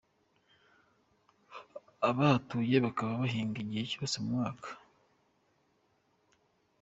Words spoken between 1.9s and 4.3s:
Abahatuye bakaba bahinga igihe cyose mu